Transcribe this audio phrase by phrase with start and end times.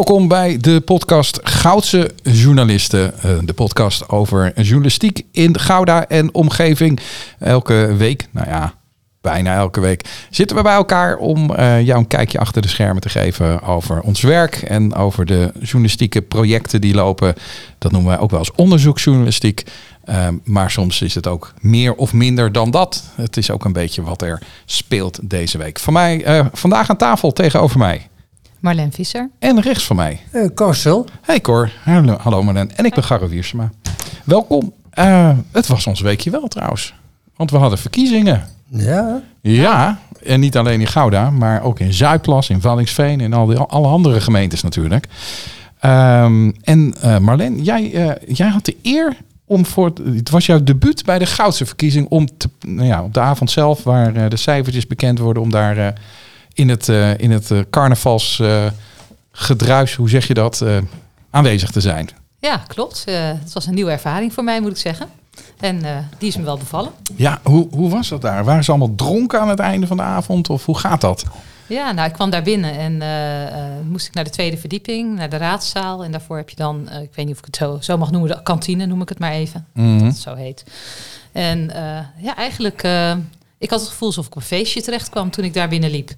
[0.00, 3.14] Welkom bij de podcast Goudse Journalisten.
[3.24, 7.00] Uh, de podcast over journalistiek in Gouda en omgeving.
[7.38, 8.74] Elke week, nou ja,
[9.20, 13.02] bijna elke week zitten we bij elkaar om uh, jou een kijkje achter de schermen
[13.02, 17.34] te geven over ons werk en over de journalistieke projecten die lopen.
[17.78, 19.64] Dat noemen wij ook wel als onderzoeksjournalistiek.
[20.04, 23.04] Uh, maar soms is het ook meer of minder dan dat.
[23.14, 25.78] Het is ook een beetje wat er speelt deze week.
[25.78, 28.08] Van mij vandaag aan tafel tegenover mij.
[28.60, 29.30] Marlen Visser.
[29.38, 30.20] En rechts van mij.
[30.32, 31.72] Uh, Cor Hey Cor.
[31.84, 32.76] Hallo, hallo Marlen.
[32.76, 33.70] En ik ben Garro Wiersema.
[34.24, 34.72] Welkom.
[34.98, 36.94] Uh, het was ons weekje wel trouwens.
[37.36, 38.44] Want we hadden verkiezingen.
[38.68, 39.22] Ja.
[39.40, 39.98] Ja.
[40.22, 43.86] En niet alleen in Gouda, maar ook in Zuidplas, in Vallingsveen en al die, alle
[43.86, 45.06] andere gemeentes natuurlijk.
[45.84, 49.92] Um, en uh, Marlen, jij, uh, jij had de eer om voor.
[50.14, 52.08] Het was jouw debuut bij de Goudse verkiezing.
[52.08, 55.50] Om te, nou ja, op de avond zelf, waar uh, de cijfertjes bekend worden, om
[55.50, 55.94] daar
[56.54, 60.64] in het, uh, in het uh, carnavalsgedruis, uh, hoe zeg je dat,
[61.30, 62.08] aanwezig te zijn.
[62.38, 63.04] Ja, klopt.
[63.40, 65.08] het was een nieuwe ervaring voor mij, moet ik zeggen.
[65.60, 66.90] En die is me wel bevallen.
[67.16, 68.44] Ja, hoe, hoe was dat daar?
[68.44, 70.50] Waren ze allemaal dronken aan het einde van de avond?
[70.50, 71.24] Of hoe gaat dat?
[71.66, 73.02] Ja, nou, ik kwam daar binnen en
[73.88, 76.04] moest ik naar de tweede verdieping, naar de raadzaal.
[76.04, 78.30] En daarvoor heb je dan, ik weet niet of ik het zo, zo mag noemen,
[78.30, 79.66] de kantine noem ik het maar even.
[79.72, 79.86] Mhm.
[79.86, 79.98] Mm -hmm.
[80.04, 80.64] Dat het zo heet.
[81.32, 81.70] En
[82.18, 82.82] ja, eigenlijk
[83.60, 85.90] ik had het gevoel alsof ik op een feestje terecht kwam toen ik daar binnen
[85.90, 86.10] liep.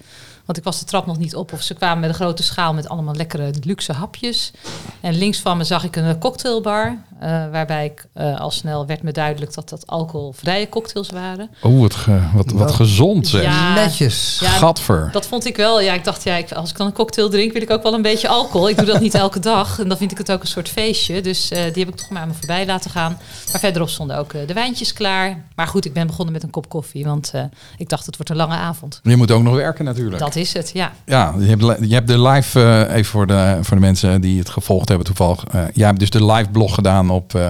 [0.44, 1.52] Want ik was de trap nog niet op.
[1.52, 4.52] Of ze kwamen met een grote schaal met allemaal lekkere luxe hapjes.
[5.00, 6.96] En links van me zag ik een cocktailbar.
[7.22, 11.50] Uh, waarbij ik uh, al snel werd me duidelijk dat dat alcoholvrije cocktails waren.
[11.62, 13.42] Oh, wat, ge, wat, wat gezond zeg.
[13.42, 14.38] Ja, Netjes.
[14.40, 15.08] Ja, Gadver.
[15.12, 15.80] Dat vond ik wel.
[15.80, 17.94] Ja, ik dacht, ja, ik, als ik dan een cocktail drink, wil ik ook wel
[17.94, 18.68] een beetje alcohol.
[18.68, 19.78] Ik doe dat niet elke dag.
[19.80, 21.20] En dan vind ik het ook een soort feestje.
[21.20, 23.18] Dus uh, die heb ik toch maar aan me voorbij laten gaan.
[23.52, 25.44] Maar verderop stonden ook de wijntjes klaar.
[25.54, 27.04] Maar goed, ik ben begonnen met een kop koffie.
[27.04, 27.32] Want
[27.76, 29.00] ik dacht, het wordt een lange avond.
[29.02, 30.18] Je moet ook nog werken natuurlijk.
[30.18, 30.92] Dat is het, ja.
[31.04, 34.38] Ja, je hebt, je hebt de live, uh, even voor de, voor de mensen die
[34.38, 35.44] het gevolgd hebben toevallig.
[35.54, 37.48] Uh, jij hebt dus de live blog gedaan op uh,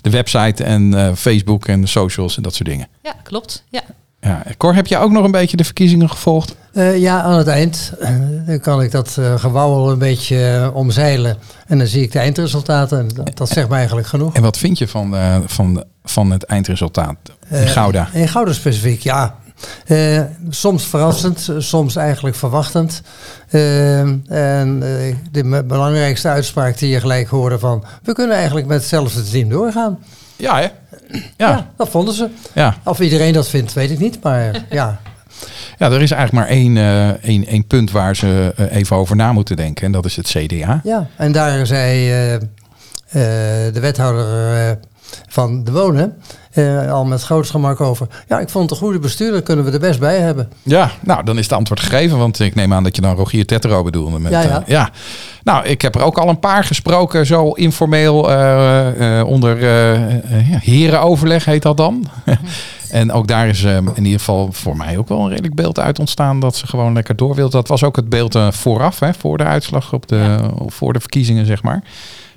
[0.00, 2.86] de website en Facebook en de socials en dat soort dingen.
[3.02, 3.64] Ja, klopt.
[3.68, 3.80] Ja.
[4.20, 6.56] Ja, Cor, heb jij ook nog een beetje de verkiezingen gevolgd?
[6.96, 7.92] ja, aan het eind
[8.46, 11.36] dan kan ik dat gewauwel een beetje omzeilen.
[11.66, 13.08] En dan zie ik de eindresultaten.
[13.14, 14.34] Dat, dat zegt me eigenlijk genoeg.
[14.34, 15.14] En wat vind je van,
[15.46, 17.16] van, van het eindresultaat
[17.50, 18.08] in Gouda?
[18.12, 19.34] in Gouda specifiek, ja.
[19.86, 20.20] Uh,
[20.50, 23.02] soms verrassend, soms eigenlijk verwachtend.
[23.50, 27.84] Uh, en uh, de belangrijkste uitspraak die je gelijk hoorde van...
[28.02, 29.98] we kunnen eigenlijk met hetzelfde team doorgaan.
[30.36, 30.68] Ja, hè?
[31.36, 32.28] Ja, ja dat vonden ze.
[32.52, 32.76] Ja.
[32.84, 35.00] Of iedereen dat vindt, weet ik niet, maar ja...
[35.78, 36.76] Ja, er is eigenlijk maar één,
[37.22, 39.84] één, één punt waar ze even over na moeten denken.
[39.84, 40.80] En dat is het CDA.
[40.84, 42.08] Ja, en daar zei
[43.72, 44.78] de wethouder
[45.28, 46.16] van de Wonen...
[46.54, 48.06] Uh, al met groot gemak over.
[48.28, 50.50] Ja, ik vond het een goede bestuurder, kunnen we er best bij hebben.
[50.62, 53.46] Ja, nou dan is het antwoord gegeven, want ik neem aan dat je dan Rogier
[53.46, 54.18] Tettero bedoelde.
[54.18, 54.60] Met, ja, ja.
[54.60, 54.90] Uh, ja.
[55.42, 61.44] Nou, ik heb er ook al een paar gesproken, zo informeel uh, onder ja, herenoverleg
[61.44, 62.04] heet dat dan.
[62.90, 65.98] en ook daar is in ieder geval voor mij ook wel een redelijk beeld uit
[65.98, 67.50] ontstaan dat ze gewoon lekker door wil.
[67.50, 70.50] Dat was ook het beeld vooraf, hè, voor de uitslag op de, ja.
[70.66, 71.82] voor de verkiezingen, zeg maar.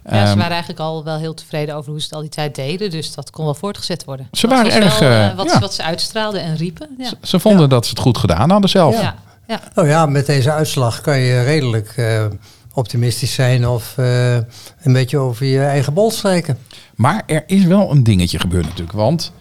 [0.09, 2.55] Ja, ze waren eigenlijk al wel heel tevreden over hoe ze het al die tijd
[2.55, 2.89] deden.
[2.89, 4.27] Dus dat kon wel voortgezet worden.
[4.31, 4.99] Ze waren erg...
[4.99, 5.59] Wel, uh, wat, ja.
[5.59, 6.89] wat, ze uitstraalden en riepen.
[6.97, 7.05] Ja.
[7.05, 7.67] Ze, ze, vonden ja.
[7.67, 9.01] dat ze het goed gedaan hadden zelf.
[9.01, 9.15] Ja.
[9.47, 9.61] Ja.
[9.75, 12.25] Oh ja, met deze uitslag kan je redelijk uh,
[12.73, 13.67] optimistisch zijn...
[13.67, 16.57] of uh, een beetje over je eigen bol strijken.
[16.95, 18.97] Maar er is wel een dingetje gebeurd natuurlijk.
[18.97, 19.31] Want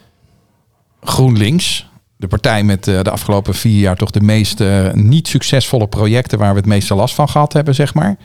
[1.01, 1.87] GroenLinks...
[2.19, 4.63] De partij met de afgelopen vier jaar toch de meest
[4.93, 6.39] niet succesvolle projecten...
[6.39, 8.17] waar we het meeste last van gehad hebben, zeg maar...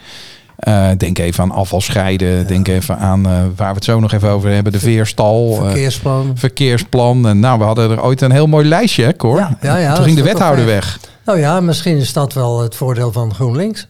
[0.68, 2.38] Uh, denk even aan afval scheiden.
[2.38, 2.44] Ja.
[2.44, 4.72] Denk even aan uh, waar we het zo nog even over hebben.
[4.72, 5.54] De veerstal.
[5.54, 6.26] Verkeersplan.
[6.26, 7.28] Uh, verkeersplan.
[7.28, 9.38] En nou, we hadden er ooit een heel mooi lijstje, hoor.
[9.38, 11.00] Ja, ja, ja, Toen ging de wethouder weg.
[11.26, 13.88] Nou ja, misschien is dat wel het voordeel van GroenLinks.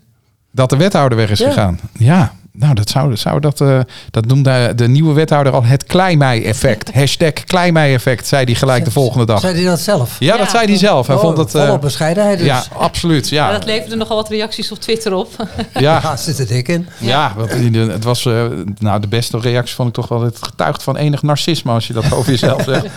[0.52, 1.80] Dat de wethouder weg is gegaan.
[1.98, 6.94] Ja, nou, dat zou, zou dat, uh, dat noemde de nieuwe wethouder al het Kleimei-effect.
[7.00, 9.40] Hashtag Kleimei-effect, zei hij gelijk de volgende dag.
[9.40, 10.16] Zei hij dat zelf?
[10.20, 11.08] Ja, ja dat zei hij zelf.
[11.08, 12.48] Hij oh, vond het, uh, bescheidenheid dus.
[12.48, 13.30] Ja, absoluut.
[13.30, 13.46] Ja.
[13.46, 13.52] ja.
[13.52, 15.36] dat leverde nogal wat reacties op Twitter op.
[15.74, 16.88] ja, ja zit er dik in.
[16.98, 18.44] Ja, want het was, uh,
[18.80, 21.94] nou, de beste reactie vond ik toch wel, het getuigt van enig narcisme als je
[21.94, 22.86] dat over jezelf zegt.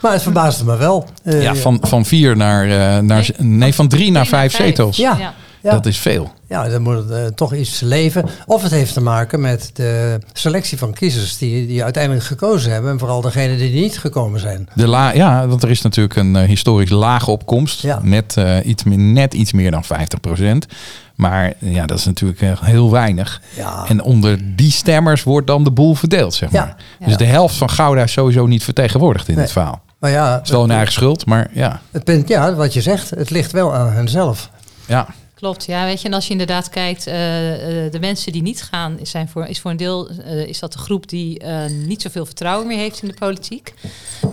[0.00, 1.08] Maar het verbaasde me wel.
[1.24, 4.54] Uh, ja, van, van vier naar, uh, naar nee, nee, van drie, drie naar vijf,
[4.54, 4.96] vijf zetels.
[4.96, 5.34] Ja.
[5.62, 5.70] Ja.
[5.70, 6.32] Dat is veel.
[6.48, 8.24] Ja, dan moet het uh, toch iets leven.
[8.46, 12.90] Of het heeft te maken met de selectie van kiezers die, die uiteindelijk gekozen hebben.
[12.90, 14.68] En vooral degenen die niet gekomen zijn.
[14.74, 17.82] De la ja, want er is natuurlijk een uh, historisch lage opkomst.
[17.82, 18.00] Ja.
[18.02, 20.66] Met uh, iets meer, net iets meer dan 50 procent.
[21.14, 23.40] Maar ja, dat is natuurlijk heel weinig.
[23.56, 23.84] Ja.
[23.88, 26.76] En onder die stemmers wordt dan de boel verdeeld, zeg maar.
[27.04, 29.44] Dus de helft van Gouda is sowieso niet vertegenwoordigd in Nee.
[29.44, 29.82] dit verhaal.
[29.98, 31.80] Maar ja, Het is wel hun eigen schuld, maar ja.
[31.90, 34.50] het punt, ja, wat je zegt, het ligt wel aan henzelf.
[34.86, 35.06] ja.
[35.38, 38.62] Klopt, ja, weet je, en als je inderdaad kijkt, eh, eh, de mensen die niet
[38.62, 41.70] gaan, is, zijn voor, is voor een deel eh, is dat de groep die eh,
[41.70, 43.74] niet zoveel vertrouwen meer heeft in de politiek.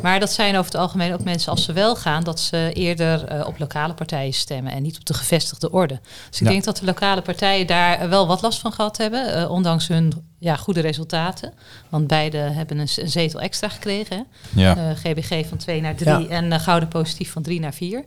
[0.01, 3.45] Maar dat zijn over het algemeen ook mensen, als ze wel gaan, dat ze eerder
[3.47, 5.99] op lokale partijen stemmen en niet op de gevestigde orde.
[6.29, 6.51] Dus ik Ja.
[6.51, 10.55] denk dat de lokale partijen daar wel wat last van gehad hebben, ondanks hun ja,
[10.55, 11.53] goede resultaten.
[11.89, 14.15] Want beide hebben een, zetel extra gekregen.
[14.17, 14.61] Hè?
[14.61, 14.77] ja.
[14.77, 16.27] Eh, GBG van 2 naar 3 Ja.
[16.27, 18.03] en eh, Gouden Positief van 3 naar 4.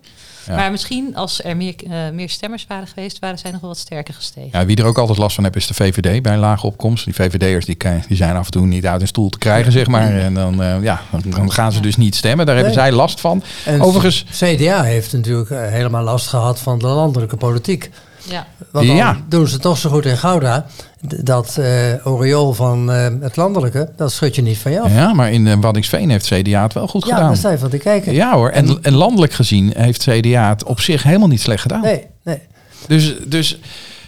[0.47, 0.55] Ja.
[0.57, 3.79] Maar misschien als er meer, eh, meer stemmers waren geweest, waren zij nog wel wat
[3.79, 4.51] sterker gestegen.
[4.59, 7.05] Ja, wie er ook altijd last van heeft is de VVD bij een lage opkomst.
[7.05, 7.77] Die VVD'ers die,
[8.09, 10.13] die zijn af en toe niet uit hun stoel te krijgen, zeg maar.
[10.19, 12.47] En dan, eh, ja, dan- gaan ze dus niet stemmen.
[12.47, 12.83] Daar hebben Nee.
[12.85, 13.43] zij last van.
[13.65, 17.91] En Overigens, CDA heeft natuurlijk eh, helemaal last gehad van de landelijke politiek.
[18.25, 19.17] Ja, Want dan Ja.
[19.29, 20.67] doen ze toch zo goed in Gouda.
[21.01, 24.93] Dat eh oriool van eh, het landelijke, dat schud je niet van je af.
[24.93, 27.27] ja, maar in eh, Waddingsveen heeft CDA het wel goed Ja, gedaan.
[27.29, 28.13] daar sta je van te kijken.
[28.13, 31.81] Ja hoor, en, en landelijk gezien heeft CDA het op zich helemaal niet slecht gedaan.
[31.81, 32.39] Nee, nee.
[32.87, 33.59] Dus, dus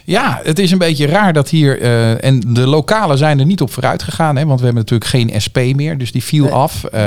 [0.05, 1.81] ja, het is een beetje raar dat hier...
[1.81, 4.35] eh, en de lokalen zijn er niet op vooruit gegaan.
[4.35, 5.97] Hè, want we hebben natuurlijk geen SP meer.
[5.97, 6.53] Dus die viel Nee.
[6.53, 6.83] af.
[6.83, 7.01] Eh,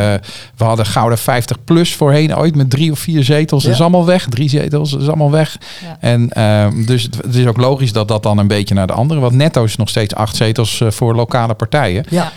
[0.57, 3.63] we hadden Gouden 50 plus voorheen ooit met drie of vier zetels.
[3.63, 4.27] Dat is allemaal weg.
[4.29, 5.57] Drie zetels, dat is allemaal weg.
[5.83, 5.97] Ja.
[6.01, 8.93] En ehm, dus het, het is ook logisch dat dat dan een beetje naar de
[8.93, 9.21] andere...
[9.21, 12.05] Want netto is nog steeds acht zetels eh, voor lokale partijen.
[12.09, 12.33] Ja,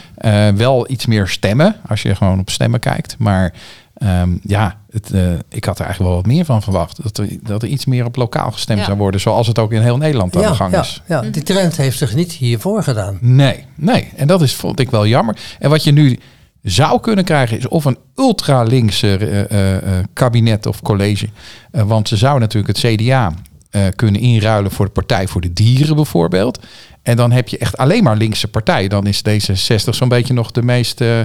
[0.55, 3.15] wel iets meer stemmen, als je gewoon op stemmen kijkt.
[3.19, 3.53] Maar
[3.97, 7.03] ehm, ja, het, eh, ik had er eigenlijk wel wat meer van verwacht.
[7.03, 8.85] Dat er, dat er iets meer op lokaal gestemd Ja.
[8.85, 9.21] zou worden.
[9.21, 11.01] Zoals het ook in heel Nederland aan ja, de gang ja, is.
[11.07, 13.17] ja, die trend heeft zich niet hiervoor gedaan.
[13.21, 14.11] Nee, nee.
[14.15, 15.37] En dat is, vond ik wel jammer.
[15.59, 16.19] En wat je nu
[16.61, 21.29] zou kunnen krijgen is of een ultra-linkse eh, eh, eh, kabinet of college.
[21.71, 23.33] Want ze zou natuurlijk het CDA
[23.69, 26.59] eh, kunnen inruilen voor de Partij voor de Dieren bijvoorbeeld.
[27.07, 28.87] En dan heb je echt alleen maar linkse partij.
[28.87, 31.01] Dan is D66 zo'n beetje nog de meest...
[31.01, 31.19] eh,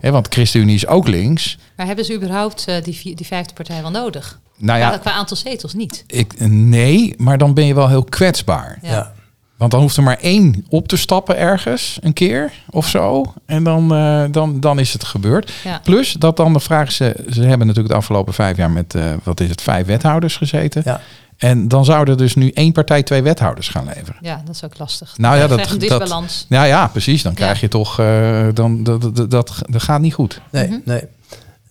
[0.00, 1.58] hè, want ChristenUnie is ook links.
[1.76, 4.40] maar hebben ze überhaupt eh, die, die vijfde partij wel nodig?
[4.56, 6.04] Nou Qua, ja, qua aantal zetels niet.
[6.06, 8.78] ik, nee, maar dan ben je wel heel kwetsbaar.
[8.82, 8.90] Ja.
[8.90, 9.12] Ja.
[9.56, 13.34] Want dan hoeft er maar één op te stappen ergens, een keer of zo.
[13.46, 15.52] En dan, eh, dan, dan is het gebeurd.
[15.64, 15.80] Ja.
[15.84, 18.94] Plus dat dan de vraag is, ze, ze hebben natuurlijk de afgelopen vijf jaar met,
[18.94, 20.82] eh, wat is het, vijf wethouders gezeten.
[20.84, 21.00] Ja.
[21.42, 24.16] En dan zouden dus nu één partij twee wethouders gaan leveren.
[24.20, 25.14] ja, dat is ook lastig.
[25.18, 26.46] Nou ja, dat- dat- disbalans.
[26.48, 27.22] Ja, ja, precies.
[27.22, 27.38] Dan Ja.
[27.38, 30.40] krijg je toch, eh, dan, dat, dat, dat, dat gaat niet goed.
[30.50, 30.78] Nee, Mhm.
[30.84, 31.02] nee.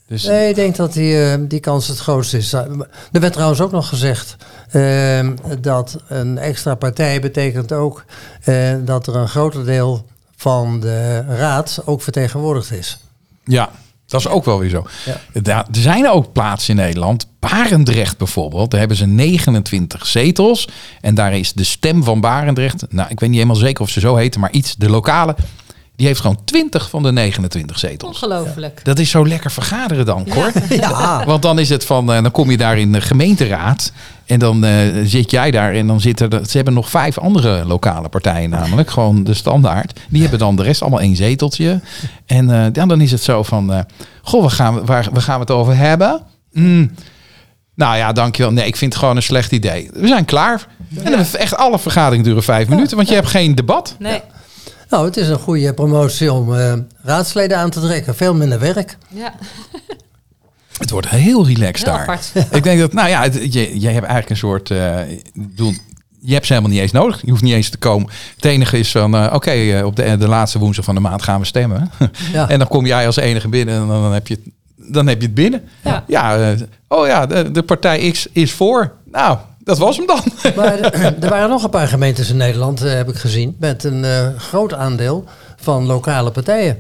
[0.08, 2.54] Dus, Nee, ik denk dat die, eh, die kans het grootste is.
[2.54, 2.68] Er
[3.12, 4.36] werd trouwens ook nog gezegd
[4.72, 5.28] eh,
[5.60, 8.06] dat een extra partij betekent ook
[8.44, 12.98] eh, dat er een groter deel van de raad ook vertegenwoordigd is.
[13.46, 13.70] Ja,
[14.12, 14.86] dat is ook wel weer zo.
[15.06, 15.66] Ja.
[15.66, 20.68] Er zijn ook plaatsen in Nederland, Barendrecht bijvoorbeeld, daar hebben ze 29 zetels.
[21.02, 24.00] En daar is de stem van Barendrecht, nou ik weet niet helemaal zeker of ze
[24.00, 25.36] zo heten, maar iets, de lokale,
[25.96, 28.12] die heeft gewoon 20 van de 29 zetels.
[28.22, 28.80] Ongelooflijk.
[28.84, 30.52] Dat is zo lekker vergaderen dan, Cor.
[30.70, 33.92] Ja, Want dan is het van, eh, dan kom je daar in de gemeenteraad
[34.26, 34.74] en dan eh,
[35.04, 38.90] zit jij daar en dan zitten er, ze hebben nog vijf andere lokale partijen namelijk,
[38.90, 40.00] gewoon de standaard.
[40.10, 41.80] Die hebben dan de rest allemaal één zeteltje.
[42.26, 43.80] En eh, ja, dan is het zo van, eh,
[44.22, 46.22] goh, waar gaan we, waar, waar gaan we het over hebben?
[46.52, 46.92] Hmm.
[47.76, 48.52] Nou ja, dankjewel.
[48.52, 49.90] Nee, ik vind het gewoon een slecht idee.
[49.94, 50.68] We zijn klaar.
[51.04, 53.96] En dan echt alle vergaderingen duren vijf minuten, want je hebt geen debat.
[54.00, 54.22] Nee.
[54.92, 58.16] Nou, het is een goede promotie om eh, raadsleden aan te trekken.
[58.16, 58.98] Veel minder werk.
[59.10, 59.34] Ja,
[60.78, 62.02] Het wordt heel relaxed heel daar.
[62.02, 62.32] apart.
[62.58, 64.72] Ik denk dat, nou ja, het- je, je hebt eigenlijk een soort.
[64.72, 64.98] eh,
[65.34, 65.74] bedoel,
[66.20, 67.22] je hebt ze helemaal niet eens nodig.
[67.22, 68.10] Je hoeft niet eens te komen.
[68.36, 71.22] Het enige is van, eh, oké, eh, op de, de laatste woensdag van de maand
[71.24, 71.92] gaan we stemmen.
[72.34, 72.50] Ja.
[72.50, 74.54] en dan kom jij als enige binnen en dan, dan heb je het,
[74.94, 75.64] dan heb je het binnen.
[76.08, 76.38] Ja.
[76.52, 78.92] eh, oh ja, de, de partij X is voor.
[79.12, 80.20] Nou, dat was hem dan.
[80.56, 83.84] Maar er- er waren nog een paar gemeentes in Nederland, eh, heb ik gezien, met
[83.84, 85.24] een eh, groot aandeel
[85.56, 86.78] van lokale partijen.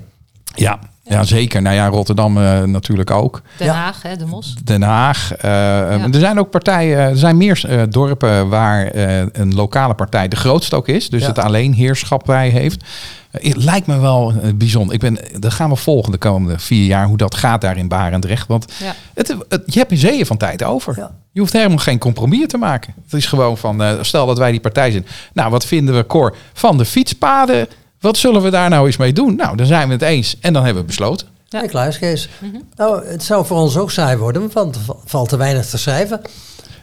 [0.55, 1.61] ja, ja, zeker.
[1.61, 3.41] Nou ja, Rotterdam eh, natuurlijk ook.
[3.57, 3.73] Den Ja.
[3.73, 4.55] Haag, hè, de Mos.
[4.63, 5.33] Den Haag.
[5.35, 10.27] eh, Er zijn ook partijen, er zijn meer eh, dorpen waar eh, een lokale partij
[10.27, 11.09] de grootste ook is.
[11.09, 11.27] Dus Ja.
[11.27, 12.83] het alleenheerschap bij heeft.
[13.31, 14.93] Eh, Het lijkt me wel eh, bijzonder.
[14.93, 17.87] Ik ben, dat gaan we volgen de komende vier jaar, hoe dat gaat daar in
[17.87, 18.47] Barendrecht.
[18.47, 18.93] Want Ja.
[19.13, 20.93] het, het- je hebt een zeeën van tijd over.
[20.97, 21.11] Ja.
[21.31, 22.93] Je hoeft helemaal geen compromis te maken.
[23.03, 25.05] Het is gewoon van, eh, stel dat wij die partij zijn.
[25.33, 27.67] Nou, wat vinden we, Cor, van de fietspaden?
[27.99, 29.35] Wat zullen we daar nou eens mee doen?
[29.35, 31.27] Nou, dan zijn we het eens en dan hebben we besloten.
[31.47, 31.61] Ja.
[31.87, 32.29] Is Kees.
[32.75, 36.21] Nou, het zou voor ons ook saai worden, want er valt te weinig te schrijven.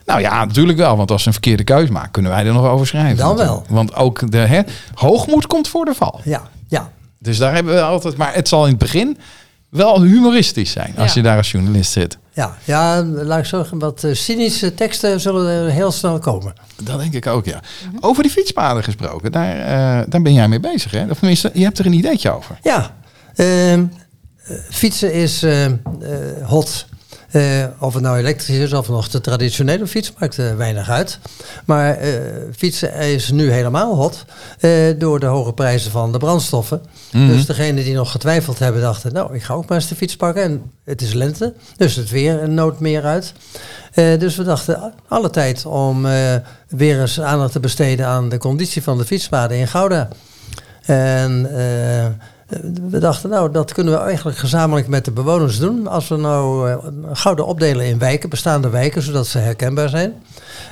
[0.09, 0.97] Nou ja, natuurlijk wel.
[0.97, 3.17] Want als ze een verkeerde keus maken, kunnen wij er nog over schrijven.
[3.17, 3.65] Dan wel.
[3.69, 4.61] Want ook de hè,
[4.95, 6.21] hoogmoed komt voor de val.
[6.25, 6.91] Ja, ja.
[7.19, 8.17] Dus daar hebben we altijd.
[8.17, 9.19] Maar het zal in het begin
[9.69, 11.15] wel humoristisch zijn als Ja.
[11.15, 12.19] je daar als journalist zit.
[12.33, 16.53] Ja, ja, laat ik zeggen, wat eh, cynische teksten zullen er heel snel komen.
[16.83, 17.61] Dat denk ik ook, ja.
[18.01, 21.05] Over die fietspaden gesproken, daar, eh, daar ben jij mee bezig, hè?
[21.11, 22.59] Of tenminste, je hebt er een ideetje over.
[22.63, 22.97] Ja,
[23.35, 23.85] ehm,
[24.45, 25.73] eh, fietsen is eh, eh,
[26.45, 26.87] hot.
[27.29, 31.19] Eh, of het nou elektrisch is of nog de traditionele fiets, maakt eh, weinig uit.
[31.65, 32.11] Maar eh,
[32.57, 34.25] fietsen is nu helemaal hot
[34.99, 36.83] door de hoge prijzen van de brandstoffen.
[37.13, 37.27] Mhm.
[37.27, 40.17] Dus degenen die nog getwijfeld hebben, dachten, nou, ik ga ook maar eens de fiets
[40.17, 40.43] pakken.
[40.43, 43.33] En het is lente, dus het weer een nood meer uit.
[43.95, 46.07] Dus we dachten, alle tijd om
[46.69, 50.09] weer eens aandacht te besteden aan de conditie van de fietspaden in Gouda.
[50.83, 51.51] En
[52.89, 55.87] we dachten, nou, dat kunnen we eigenlijk gezamenlijk met de bewoners doen.
[55.87, 56.77] Als we nou eh,
[57.13, 60.23] Gouda opdelen in wijken, bestaande wijken, zodat ze herkenbaar zijn.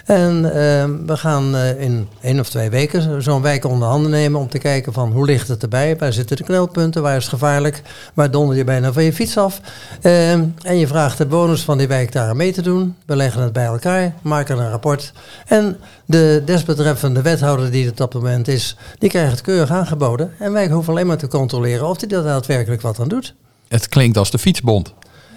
[0.05, 4.41] En eh, we gaan eh, in één of twee weken zo'n wijk onder handen nemen
[4.41, 7.33] om te kijken van hoe ligt het erbij, waar zitten de knelpunten, waar is het
[7.33, 7.83] gevaarlijk,
[8.15, 9.61] waar donder je bijna van je fiets af.
[10.03, 12.97] Eh, en je vraagt de bewoners van die wijk daar aan mee te doen.
[13.07, 15.13] We leggen het bij elkaar, maken een rapport.
[15.47, 20.33] En de desbetreffende wethouder die het op het moment is, die krijgt het keurig aangeboden.
[20.39, 23.35] En wij hoeven alleen maar te controleren of hij daar daadwerkelijk wat aan doet.
[23.69, 24.93] Het klinkt als de fietsbond.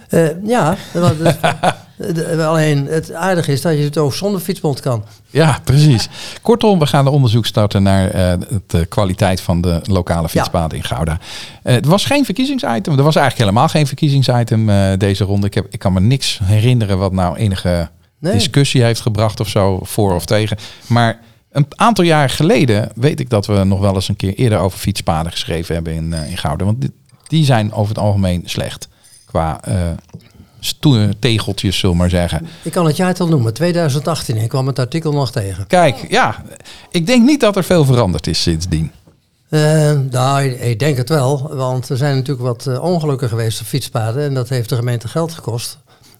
[0.09, 1.37] Eh, ja, want het-
[2.13, 5.03] de- alleen het aardige is dat je het ook zonder fietsbond kan.
[5.29, 6.09] Ja, precies.
[6.41, 8.33] Kortom, we gaan een onderzoek starten naar eh,
[8.67, 11.17] de kwaliteit van de lokale fietspaden in Gouda.
[11.63, 12.97] Eh, het was geen verkiezingsitem.
[12.97, 15.47] Er was eigenlijk helemaal geen verkiezingsitem eh, deze ronde.
[15.47, 17.89] Ik, heb, ik kan me niks herinneren wat nou enige
[18.19, 18.33] Nee.
[18.33, 20.57] discussie heeft gebracht of zo, voor of tegen.
[20.87, 21.19] Maar
[21.51, 24.79] een aantal jaar geleden weet ik dat we nog wel eens een keer eerder over
[24.79, 26.65] fietspaden geschreven hebben in, eh, in Gouda.
[26.65, 26.91] Want die,
[27.27, 28.87] die zijn over het algemeen slecht.
[29.25, 29.75] Qua eh,
[31.19, 32.47] tegeltjes, zullen we maar zeggen.
[32.63, 34.37] Ik kan het jaartal noemen, 2018.
[34.37, 35.67] Ik kwam het artikel nog tegen.
[35.67, 36.43] Kijk, ja,
[36.91, 38.91] ik denk niet dat er veel veranderd is sindsdien.
[39.49, 41.49] Eh, nou, ik- denk het wel.
[41.55, 44.23] Want er zijn natuurlijk wat eh, ongelukken geweest op fietspaden.
[44.23, 45.77] En dat heeft de gemeente geld gekost.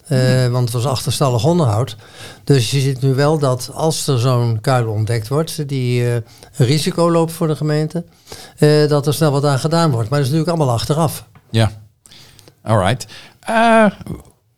[0.08, 1.96] Eh, Want het was achterstallig onderhoud.
[2.44, 5.68] Dus je ziet nu wel dat als er zo'n kuil ontdekt wordt...
[5.70, 6.24] die een
[6.56, 8.04] risico loopt voor de gemeente...
[8.88, 10.10] dat er snel wat aan gedaan wordt.
[10.10, 11.26] Maar dat is natuurlijk allemaal achteraf.
[11.50, 11.72] Ja,
[12.64, 13.06] alright.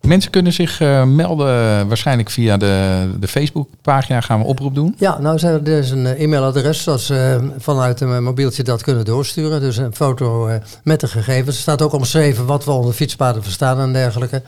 [0.06, 4.20] Mensen kunnen zich eh, melden waarschijnlijk via de, de Facebookpagina.
[4.20, 4.94] Gaan we oproep doen.
[4.98, 8.82] Ja, nou zijn er dus een eh, e-mailadres zodat ze eh, vanuit een mobieltje dat
[8.82, 9.60] kunnen doorsturen.
[9.60, 10.50] Dus een foto
[10.84, 11.56] met de gegevens.
[11.56, 14.42] Er staat ook omschreven wat we onder fietspaden verstaan en dergelijke.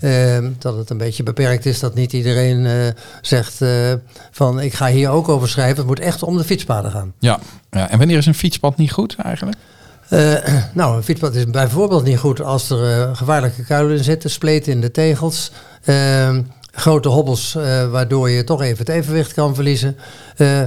[0.00, 3.64] Eh, dat het een beetje beperkt is dat niet iedereen zegt
[4.30, 5.76] van ik ga hier ook over schrijven.
[5.76, 7.12] Het moet echt om de fietspaden gaan.
[7.18, 7.38] Ja.
[7.70, 7.90] ja.
[7.90, 9.56] En wanneer is een fietspad niet goed eigenlijk?
[10.10, 10.34] Eh,
[10.74, 14.72] nou, een fietspad is bijvoorbeeld niet goed als er eh, gevaarlijke kuilen in zitten, spleten
[14.72, 15.50] in de tegels,
[15.82, 16.38] eh,
[16.72, 19.96] grote hobbels eh, waardoor je toch even het evenwicht kan verliezen,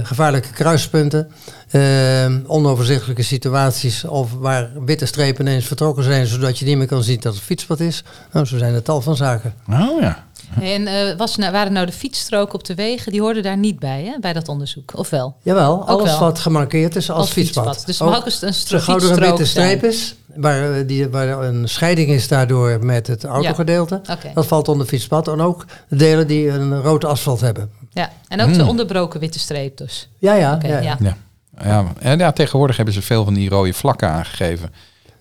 [0.02, 1.30] gevaarlijke kruispunten,
[1.70, 7.02] eh, onoverzichtelijke situaties of waar witte strepen ineens vertrokken zijn zodat je niet meer kan
[7.02, 8.04] zien dat het fietspad is.
[8.32, 9.54] Nou, zo zijn er tal van zaken.
[9.70, 10.24] Oh ja.
[10.60, 13.78] En eh, was nou, waren nou de fietsstroken op de wegen, die hoorden daar niet
[13.78, 14.92] bij, hè, bij dat onderzoek?
[14.96, 15.36] Of wel?
[15.42, 16.18] Jawel, alles wel.
[16.20, 17.82] wat gemarkeerd is als, fietspad.
[17.86, 20.72] Dus er mag ook een, een Zo gauw er een fietsstrook witte streep is, waar,
[20.72, 24.00] eh, die, waar een scheiding is daardoor met het autogedeelte,
[24.34, 25.28] dat valt onder fietspad.
[25.28, 27.70] En ook de delen die een rood asfalt hebben.
[27.90, 28.68] Ja, en ook de Hmm.
[28.68, 30.08] onderbroken witte streep dus.
[30.18, 30.54] Ja, ja.
[30.54, 30.96] Oké, ja, ja.
[31.00, 31.16] Ja.
[31.62, 34.70] Ja, en ja, tegenwoordig hebben ze veel van die rode vlakken aangegeven.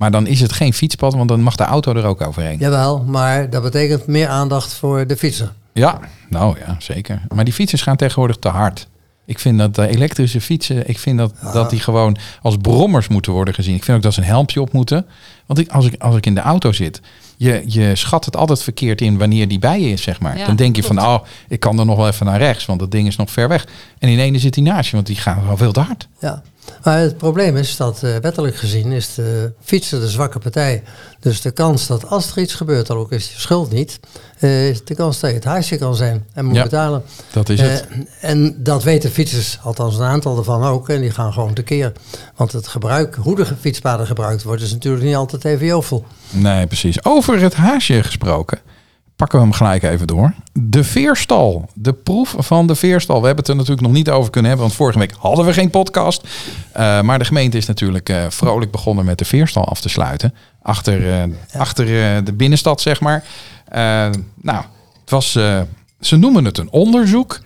[0.03, 2.59] Maar dan is het geen fietspad, want dan mag de auto er ook overheen.
[2.59, 5.53] Ja, Jawel, maar dat betekent meer aandacht voor de fietser.
[6.29, 7.21] nou ja, zeker.
[7.33, 8.87] Maar die fietsers gaan tegenwoordig te hard.
[9.25, 13.31] Ik vind dat de elektrische fietsen, ik vind dat, dat die gewoon als brommers moeten
[13.31, 13.75] worden gezien.
[13.75, 15.05] Ik vind ook dat ze een helmpje op moeten.
[15.45, 17.01] Want ik, als, ik, als ik in de auto zit,
[17.37, 20.37] je, je schat het altijd verkeerd in wanneer die bij je is, zeg maar.
[20.37, 22.79] Ja, dan denk je van, oh, ik kan er nog wel even naar rechts, want
[22.79, 23.67] dat ding is nog ver weg.
[23.99, 26.07] En in ene zit die naast je, want die gaan wel veel te hard.
[26.19, 26.41] Ja.
[26.83, 30.83] Maar het probleem is dat eh, wettelijk gezien is de fietser de zwakke partij.
[31.19, 33.99] Dus de kans dat als er iets gebeurt, al ook is je schuld niet,
[34.39, 36.63] eh, is de kans dat je het huisje kan zijn en moet Ja.
[36.63, 37.03] betalen.
[37.33, 37.87] Dat is het.
[37.89, 41.91] Eh, en dat weten fietsers, althans een aantal ervan ook, en die gaan gewoon tekeer.
[42.35, 46.05] Want het gebruik, hoe de fietspaden gebruikt wordt, is natuurlijk niet altijd even jovel.
[46.29, 47.05] Nee, precies.
[47.05, 48.59] Over het haasje gesproken.
[49.23, 50.33] Pakken we hem gelijk even door.
[50.53, 51.69] De veerstal.
[51.73, 53.19] De proef van de veerstal.
[53.19, 54.67] We hebben het er natuurlijk nog niet over kunnen hebben.
[54.67, 56.27] Want vorige week hadden we geen podcast.
[56.71, 60.33] Eh, maar de gemeente is natuurlijk eh, vrolijk begonnen met de veerstal af te sluiten.
[60.61, 61.85] Achter, eh, achter
[62.25, 63.23] de binnenstad, zeg maar.
[64.41, 64.63] Nou,
[65.01, 65.31] het was,
[65.99, 67.41] ze noemen het een onderzoek.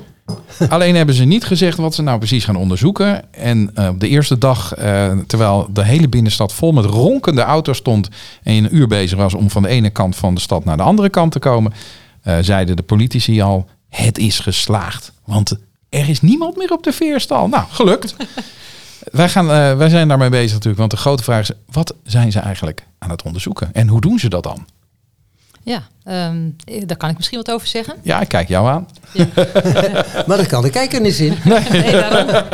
[0.70, 3.34] Alleen hebben ze niet gezegd wat ze nou precies gaan onderzoeken.
[3.34, 7.78] En eh, op de eerste dag, eh, terwijl de hele binnenstad vol met ronkende auto's
[7.78, 8.10] stond
[8.44, 10.78] en je een uur bezig was om van de ene kant van de stad naar
[10.78, 11.74] de andere kant te komen,
[12.22, 15.12] eh, zeiden de politici al: het is geslaagd.
[15.26, 15.58] Want
[15.90, 17.48] er is niemand meer op de veerstal.
[17.48, 18.16] Nou, gelukt.
[19.12, 20.78] wij, gaan, wij zijn daarmee bezig natuurlijk.
[20.78, 23.70] Want de grote vraag is: wat zijn ze eigenlijk aan het onderzoeken?
[23.74, 24.66] En hoe doen ze dat dan?
[25.68, 27.96] Ja, ehm, eh, daar kan ik misschien wat over zeggen.
[28.02, 28.88] Ja, ik kijk jou aan.
[30.28, 31.38] Maar dat kan de kijker niet zien.
[31.72, 32.28] Nee, daarom.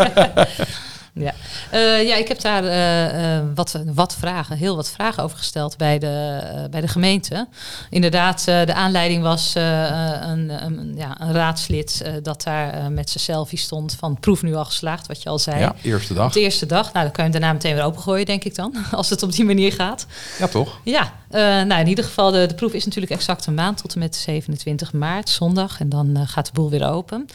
[1.13, 1.33] Ja,
[1.71, 5.77] Eh, ja ik heb daar eh, eh, wat, wat vragen, heel wat vragen over gesteld
[5.77, 6.41] bij de,
[6.71, 7.47] bij de gemeente.
[7.89, 13.95] Inderdaad, de aanleiding was een, een, ja, een raadslid dat daar met zijn selfie stond
[13.99, 15.59] van proef nu al geslaagd, wat je al zei.
[15.59, 16.33] Ja, eerste dag.
[16.33, 16.93] De eerste dag.
[16.93, 18.75] Nou, dan kan je hem daarna meteen weer opengooien, denk ik dan.
[18.91, 20.05] Als het op die manier gaat.
[20.39, 20.79] Ja, toch?
[20.83, 21.13] Ja,
[21.63, 24.15] nou in ieder geval, de, de proef is natuurlijk exact een maand tot en met
[24.15, 25.79] 27 maart, zondag.
[25.79, 27.25] En dan gaat de boel weer open.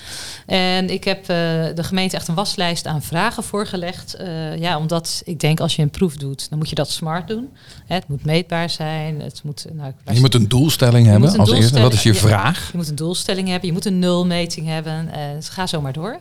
[0.47, 4.14] En ik heb de gemeente echt een waslijst aan vragen voorgelegd.
[4.14, 7.28] Eh, ja, omdat ik denk als je een proef doet, dan moet je dat smart
[7.28, 7.48] doen.
[7.87, 9.20] Hè, het moet meetbaar zijn.
[9.20, 11.80] Het moet, nou, ik Je moet een doelstelling Je hebben een als eerste.
[11.80, 12.70] Wat is je vraag?
[12.72, 15.08] je moet een doelstelling hebben, je moet een nulmeting hebben.
[15.12, 16.20] Eh, dus ga zo maar door.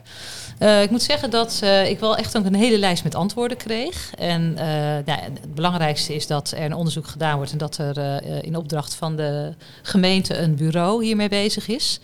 [0.58, 3.58] Eh, ik moet zeggen dat eh, ik wel echt ook een hele lijst met antwoorden
[3.58, 4.12] kreeg.
[4.18, 4.66] En eh,
[5.06, 8.56] nou, het belangrijkste is dat er een onderzoek gedaan wordt en dat er eh, in
[8.56, 12.00] opdracht van de gemeente een bureau hiermee bezig is.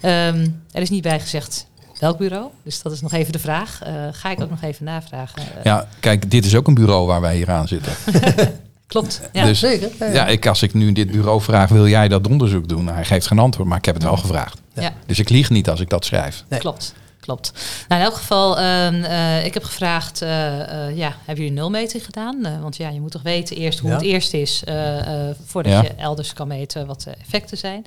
[0.00, 1.66] Ehm, er is niet bij gezegd
[2.02, 3.82] welk bureau, dus dat is nog even de vraag.
[3.82, 5.42] Eh, ga ik ook nog even navragen.
[5.42, 7.92] Eh, Ja, kijk, dit is ook een bureau waar wij hier aan zitten.
[8.86, 9.20] Klopt.
[9.32, 9.44] Ja.
[9.44, 9.88] Dus Zeker.
[9.98, 10.12] Ja, ja.
[10.12, 12.84] ja, ik, als ik nu dit bureau vraag, wil jij dat onderzoek doen?
[12.84, 14.60] Nou, hij geeft geen antwoord, maar ik heb het wel gevraagd.
[14.74, 14.92] Ja.
[15.06, 16.44] Dus ik lieg niet als ik dat schrijf.
[16.48, 16.60] Nee.
[16.60, 16.94] Klopt.
[17.22, 17.52] Klopt.
[17.88, 22.04] Nou, in elk geval, ehm, eh, ik heb gevraagd, eh, eh, ja, hebben jullie nulmeting
[22.04, 22.44] gedaan?
[22.44, 23.94] Eh, want ja, je moet toch weten eerst hoe Ja.
[23.96, 25.82] het eerst is, eh, eh, voordat Ja.
[25.82, 27.86] je elders kan meten wat de effecten zijn.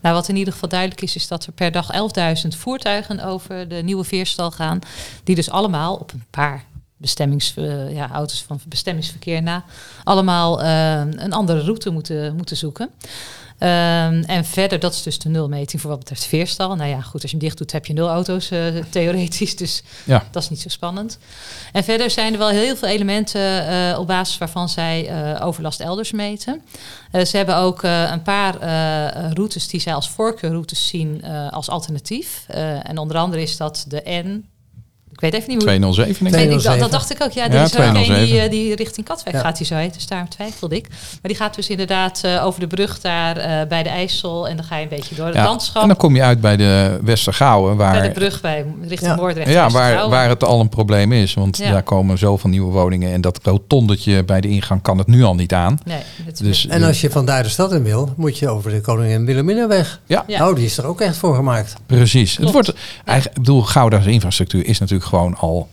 [0.00, 3.68] Nou, wat in ieder geval duidelijk is, is dat er per dag 11.000 voertuigen over
[3.68, 4.78] de nieuwe veerstal gaan,
[5.24, 6.64] die dus allemaal op een paar
[6.96, 7.54] bestemmings,
[7.90, 9.64] ja, auto's van bestemmingsverkeer na,
[10.04, 12.90] allemaal eh, een andere route moeten, moeten zoeken.
[13.64, 16.76] Ehm, en verder, dat is dus de nulmeting voor wat betreft veerstal.
[16.76, 19.56] Nou ja, goed, als je hem dicht doet, heb je nul auto's eh, theoretisch.
[19.56, 20.24] Dus Ja.
[20.30, 21.18] dat is niet zo spannend.
[21.72, 25.80] En verder zijn er wel heel veel elementen eh, op basis waarvan zij eh, overlast
[25.80, 26.62] elders meten.
[27.12, 28.56] Ze hebben ook een paar
[29.32, 32.44] routes die zij als voorkeurroutes zien als alternatief.
[32.82, 34.48] En onder andere is dat de N.
[35.14, 35.66] Ik weet even niet hoe.
[35.66, 36.40] 207 denk ik.
[36.40, 36.80] Nee, ik, dat, 207.
[36.80, 37.32] dat dacht ik ook.
[37.32, 38.44] Ja, er Ja, is ook een die, 207.
[38.44, 39.42] eh, die richting Katwijk Ja.
[39.42, 39.94] gaat, die zo heet.
[39.94, 40.88] Dus daarom twijfelde ik.
[40.88, 44.48] Maar die gaat dus inderdaad eh, over de brug daar eh, bij de IJssel.
[44.48, 45.82] En dan ga je een beetje door het Ja, landschap.
[45.82, 49.16] En dan kom je uit bij de Westergouwen, bij de waar, brug bij, richting Ja.
[49.16, 49.50] Moordrecht.
[49.50, 51.34] ja, waar, waar het al een probleem is.
[51.34, 51.70] Want Ja.
[51.70, 55.34] daar komen zoveel nieuwe woningen en dat rotondetje bij de ingang kan het nu al
[55.34, 55.78] niet aan.
[55.84, 58.80] Nee, het- Dus, En als je vandaar de stad in wil, moet je over de
[58.80, 60.00] Koningin Wilhelminaweg.
[60.06, 60.38] Ja, Ja.
[60.38, 61.74] Nou, die is er ook echt voor gemaakt.
[61.86, 62.36] precies.
[62.36, 62.72] Het wordt,
[63.04, 65.68] eigenlijk, ik bedoel, Gouda's infrastructuur is natuurlijk gewoon al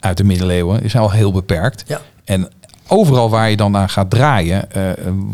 [0.00, 1.84] uit de middeleeuwen, is al heel beperkt.
[1.86, 2.00] Ja.
[2.24, 2.48] En
[2.88, 4.90] overal waar je dan aan gaat draaien, eh,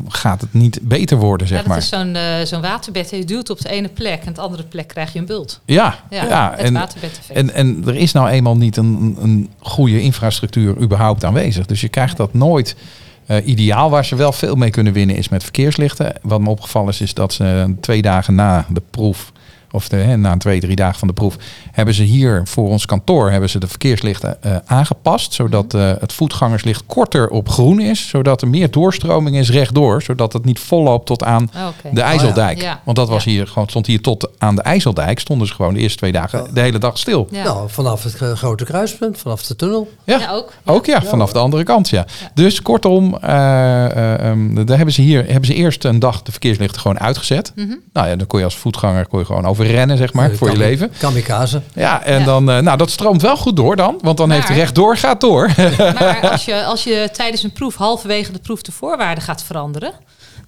[0.08, 1.78] gaat het niet beter worden, ja, zeg dat maar.
[1.78, 3.10] is zo'n eh, zo'n waterbed.
[3.10, 5.60] Je duwt op de ene plek en de andere plek krijg je een bult.
[5.64, 7.38] Ja, Ja, ja, het en, waterbed-effect.
[7.38, 11.66] en, en er is nou eenmaal niet een, een goede infrastructuur überhaupt aanwezig.
[11.66, 12.76] Dus je krijgt dat nooit
[13.26, 13.90] eh, ideaal.
[13.90, 16.12] Waar ze wel veel mee kunnen winnen is met verkeerslichten.
[16.22, 19.32] Wat me opgevallen is, is dat ze twee dagen na de proef,
[19.70, 21.36] of de, hè, na twee, drie dagen van de proef,
[21.72, 25.32] hebben ze hier voor ons kantoor hebben ze de verkeerslichten eh, aangepast.
[25.32, 25.82] Zodat Mhm.
[25.82, 28.08] eh, het voetgangerslicht korter op groen is.
[28.08, 30.02] Zodat er meer doorstroming is rechtdoor.
[30.02, 32.60] Zodat het niet volloopt tot aan Oh, de IJsseldijk.
[32.62, 32.80] Ja.
[32.84, 33.30] Want dat was Ja.
[33.30, 35.18] hier gewoon, stond hier tot aan de IJsseldijk.
[35.18, 37.28] Stonden ze gewoon de eerste twee dagen de hele dag stil.
[37.30, 37.42] Ja.
[37.44, 39.90] Nou, vanaf het grote kruispunt, vanaf de tunnel.
[40.04, 40.52] Ja, Ja, ook.
[40.64, 41.88] ook ja, vanaf de andere kant.
[41.88, 42.06] Ja.
[42.34, 46.30] Dus kortom, eh, eh, ehm, daar hebben ze hier hebben ze eerst een dag de
[46.30, 47.52] verkeerslichten gewoon uitgezet.
[47.54, 47.74] Mhm.
[47.92, 50.50] Nou ja, dan kon je als voetganger kon je gewoon overrennen, zeg maar, Eh, voor
[50.50, 50.92] je leven.
[50.98, 51.62] Kamikaze.
[51.74, 52.24] Ja, en Ja.
[52.24, 55.20] dan, eh, nou, dat stroomt wel goed door dan, want dan heeft Maar- rechtdoor gaat
[55.20, 55.50] door.
[55.78, 59.92] Maar als je, als je tijdens een proef halverwege de proef de voorwaarden gaat veranderen,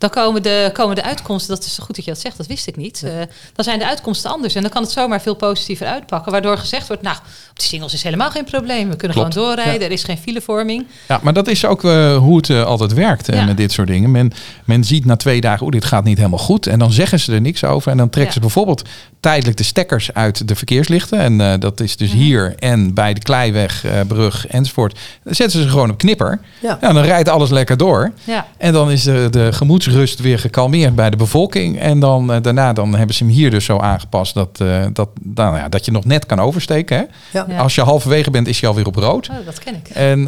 [0.00, 2.46] dan komen de, komen de uitkomsten, dat is zo goed dat je dat zegt, dat
[2.46, 3.02] wist ik niet.
[3.02, 3.12] eh,
[3.54, 6.32] dan zijn de uitkomsten anders en dan kan het zomaar veel positiever uitpakken.
[6.32, 7.16] Waardoor gezegd wordt, nou,
[7.50, 8.88] op die singles is helemaal geen probleem.
[8.90, 9.32] We kunnen Klopt.
[9.32, 10.86] gewoon doorrijden, er is geen filevorming.
[11.08, 13.44] Ja, maar dat is ook eh, hoe het eh, altijd werkt Ja.
[13.44, 14.10] met dit soort dingen.
[14.10, 14.32] Men,
[14.64, 16.66] men ziet na twee dagen, oeh, dit gaat niet helemaal goed.
[16.66, 17.90] En dan zeggen ze er niks over.
[17.90, 18.40] En dan trekken Ja.
[18.40, 18.82] ze bijvoorbeeld
[19.20, 21.18] tijdelijk de stekkers uit de verkeerslichten.
[21.18, 22.18] En eh, dat is dus Mhm.
[22.18, 24.98] hier en bij de Kleiweg, eh, brug enzovoort.
[25.24, 26.40] Dan zetten ze gewoon op knipper.
[26.60, 26.78] Ja.
[26.80, 28.12] Ja, dan rijdt alles lekker door.
[28.24, 31.78] Ja, En dan is de, de gemoedsrust weer gekalmeerd bij de bevolking.
[31.80, 35.08] En dan eh, daarna dan hebben ze hem hier dus zo aangepast dat, eh, dat,
[35.22, 36.96] nou ja, dat je nog net kan oversteken.
[36.96, 37.04] Hè?
[37.38, 37.44] Ja.
[37.48, 37.58] Ja.
[37.58, 39.28] Als je halverwege bent, is hij alweer op rood.
[39.28, 39.88] oh, dat ken ik.
[39.88, 40.22] En,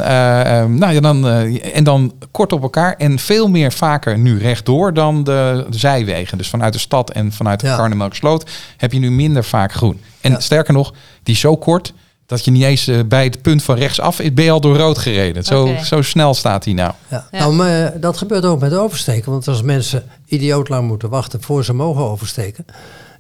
[0.76, 1.28] nou ja, dan,
[1.72, 6.38] en dan kort op elkaar en veel meer vaker nu rechtdoor dan de, de zijwegen.
[6.38, 7.76] Dus vanuit de stad en vanuit de Ja.
[7.76, 8.50] Karnemelksloot
[8.83, 10.01] heb je nu minder vaak groen.
[10.21, 10.40] En Ja.
[10.40, 10.92] sterker nog,
[11.23, 11.92] die is zo kort
[12.27, 14.77] dat je niet eens eh, bij het punt van rechtsaf is, ben je al door
[14.77, 15.45] rood gereden.
[15.45, 16.92] Zo, zo snel staat hij nou.
[17.09, 17.27] Ja.
[17.31, 17.38] Ja.
[17.38, 19.31] Nou, maar dat gebeurt ook met oversteken.
[19.31, 22.64] Want als mensen idioot lang moeten wachten voor ze mogen oversteken...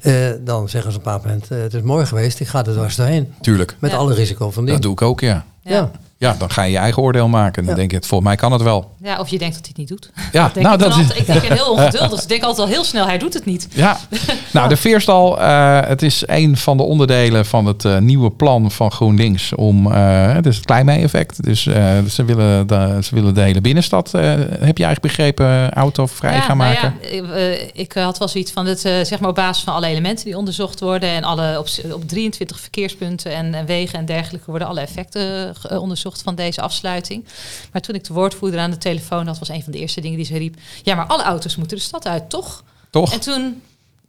[0.00, 2.64] eh, dan zeggen ze op een bepaald moment, eh, het is mooi geweest, ik ga
[2.64, 3.32] er dwars doorheen.
[3.40, 3.76] Tuurlijk.
[3.78, 3.96] Met Ja.
[3.96, 4.72] alle risico van die.
[4.72, 5.44] Dat doe ik ook, ja.
[5.62, 5.90] Ja.
[6.22, 7.62] Ja, dan ga je je eigen oordeel maken.
[7.62, 7.78] Dan Ja.
[7.78, 8.90] denk je, volgens mij kan het wel.
[9.02, 10.10] Ja, of je denkt dat hij het niet doet.
[10.32, 10.96] Ja, Denk nou ik, dat is...
[10.96, 12.10] altijd, ik ben heel ongeduldig.
[12.10, 13.68] Dus ik denk altijd al heel snel, hij doet het niet.
[13.74, 13.98] Ja,
[14.52, 18.70] nou de Veerstal, eh, het is een van de onderdelen van het eh, nieuwe plan
[18.70, 21.42] van GroenLinks om, eh het is het Kleimee-effect.
[21.44, 24.22] Dus eh, ze, willen de, ze willen de hele binnenstad, eh,
[24.60, 26.94] heb je eigenlijk begrepen, autovrij gaan nou maken?
[27.02, 30.24] ja, ik, ik had wel zoiets van, het, zeg maar op basis van alle elementen
[30.24, 34.68] die onderzocht worden en alle op, op 23 verkeerspunten en, en wegen en dergelijke worden
[34.68, 35.80] alle effecten ge-
[36.20, 37.24] van deze afsluiting.
[37.72, 40.16] Maar toen ik de woordvoerder aan de telefoon had, was een van de eerste dingen
[40.16, 42.62] die ze riep, ja, maar alle auto's moeten de stad uit, toch?
[42.90, 43.12] Toch?
[43.12, 43.62] En toen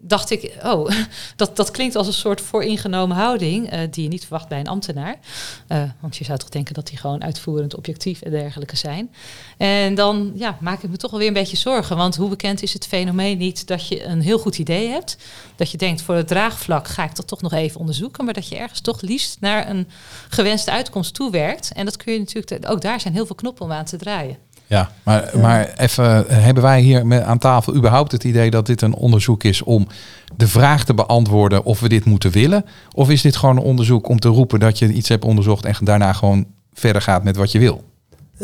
[0.05, 0.89] dacht ik, oh,
[1.35, 4.67] dat, dat klinkt als een soort vooringenomen houding eh, die je niet verwacht bij een
[4.67, 5.15] ambtenaar.
[5.67, 9.13] Eh, want je zou toch denken dat die gewoon uitvoerend, objectief en dergelijke zijn.
[9.57, 11.97] En dan ja, maak ik me toch wel weer een beetje zorgen.
[11.97, 15.17] Want hoe bekend is het fenomeen niet dat je een heel goed idee hebt.
[15.55, 18.25] Dat je denkt, voor het draagvlak ga ik dat toch nog even onderzoeken.
[18.25, 19.87] Maar dat je ergens toch liefst naar een
[20.29, 21.71] gewenste uitkomst toewerkt.
[21.73, 24.37] En dat kun je natuurlijk, ook daar zijn heel veel knoppen om aan te draaien.
[24.73, 28.81] Ja, maar, maar even, hebben wij hier met, aan tafel überhaupt het idee dat dit
[28.81, 29.87] een onderzoek is om
[30.35, 32.65] de vraag te beantwoorden of we dit moeten willen?
[32.93, 35.75] Of is dit gewoon een onderzoek om te roepen dat je iets hebt onderzocht en
[35.79, 37.83] daarna gewoon verder gaat met wat je wil?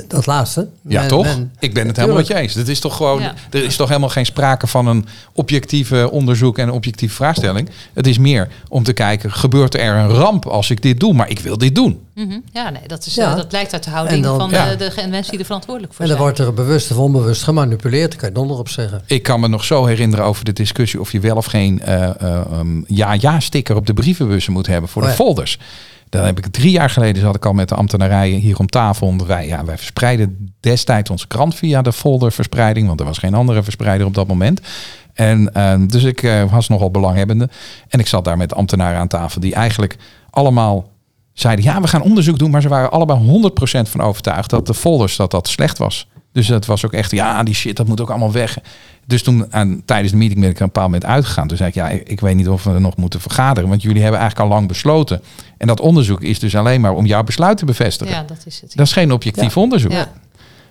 [0.08, 0.68] Dat laatste.
[0.88, 1.24] Ja, Men- toch?
[1.26, 2.54] men- ik ben het helemaal met je eens.
[2.54, 3.34] Het is toch gewoon, Ja.
[3.52, 7.70] er is toch helemaal geen sprake van een objectieve onderzoek en een objectieve vraagstelling.
[7.94, 11.14] Het is meer om te kijken, gebeurt er een ramp als ik dit doe?
[11.14, 12.00] Maar ik wil dit doen.
[12.16, 12.38] Mhm.
[12.54, 13.30] Ja, nee, dat, is, Ja.
[13.32, 14.76] eh, dat blijkt uit de houding En dan- van ja.
[14.76, 16.34] de, de mensen die er verantwoordelijk voor En dan zijn.
[16.36, 19.02] wordt er bewust of onbewust gemanipuleerd, kan je donder op zeggen.
[19.06, 22.22] Ik kan me nog zo herinneren over de discussie of je wel of geen eh,
[22.22, 25.24] eh, um, ja-ja-sticker op de brievenbussen moet hebben voor Oh de ja.
[25.24, 25.58] folders.
[26.10, 29.26] Dan heb ik drie jaar geleden zat ik al met de ambtenarijen hier om tafel.
[29.28, 33.64] Wij, ja, wij verspreiden destijds onze krant via de folderverspreiding, want er was geen andere
[33.64, 34.62] verspreider op dat moment.
[35.14, 37.50] En eh, dus ik eh, was nogal belanghebbende.
[37.88, 39.98] En ik zat daar met ambtenaren aan tafel die eigenlijk
[40.30, 40.90] allemaal
[41.34, 42.52] zeiden, ja, we gaan onderzoek doen.
[42.52, 46.08] Maar ze waren allebei 100% van overtuigd dat de folders dat dat slecht was.
[46.32, 48.58] Dus het was ook echt, ja, die shit, dat moet ook allemaal weg.
[49.10, 51.48] Dus toen aan, tijdens de meeting ben ik er een bepaald moment uitgegaan.
[51.48, 53.70] Toen zei ik, ja, ik, ik weet niet of we er nog moeten vergaderen.
[53.70, 55.22] Want jullie hebben eigenlijk al lang besloten.
[55.58, 58.14] En dat onderzoek is dus alleen maar om jouw besluit te bevestigen.
[58.14, 58.76] Ja, dat is het.
[58.76, 59.92] Dat is geen objectief onderzoek.
[59.92, 60.12] Ja.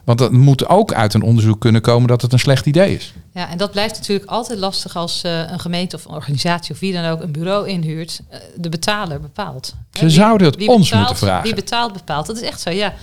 [0.05, 3.13] Want het moet ook uit een onderzoek kunnen komen dat het een slecht idee is.
[3.35, 6.81] Ja, en dat blijft natuurlijk altijd lastig als eh, een gemeente of een organisatie of
[6.81, 8.21] wie dan ook een bureau inhuurt.
[8.29, 9.75] eh, de betaler bepaalt.
[9.93, 11.45] Ze wie- zouden het wie ons betaalt- moeten vragen.
[11.45, 12.27] Wie betaalt bepaalt.
[12.27, 12.95] Dat is echt zo, ja.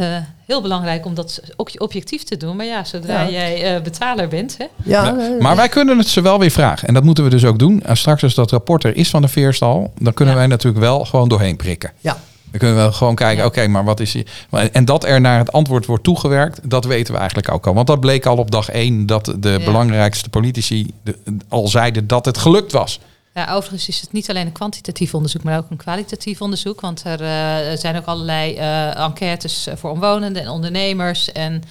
[0.00, 2.56] Eh, heel belangrijk om dat ook objectief te doen.
[2.56, 3.30] Maar ja, zodra Ja.
[3.30, 6.50] jij eh, betaler bent, hè, Ja, Nou, nee, maar wij kunnen het ze wel weer
[6.50, 6.88] vragen.
[6.88, 7.82] En dat moeten we dus ook doen.
[7.82, 10.40] En straks als dat rapport er is van de veerstal, dan kunnen Ja.
[10.40, 11.92] wij natuurlijk wel gewoon doorheen prikken.
[12.00, 12.18] ja.
[12.50, 13.46] Dan kunnen we wel gewoon kijken, Ja.
[13.48, 14.26] oké, maar wat is hier?
[14.50, 17.74] Maar- En dat er naar het antwoord wordt toegewerkt, dat weten we eigenlijk ook al.
[17.74, 19.64] Want dat bleek al op dag één dat de Ja.
[19.64, 21.16] belangrijkste politici de-
[21.48, 23.00] al zeiden dat het gelukt was.
[23.34, 26.80] Ja, overigens is het niet alleen een kwantitatief onderzoek, maar ook een kwalitatief onderzoek.
[26.80, 31.32] Want er eh, zijn ook allerlei eh, enquêtes voor omwonenden en ondernemers.
[31.32, 31.62] En